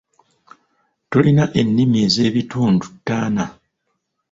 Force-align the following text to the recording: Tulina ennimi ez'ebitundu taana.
Tulina 1.09 1.45
ennimi 1.61 1.97
ez'ebitundu 2.07 2.87
taana. 3.05 3.45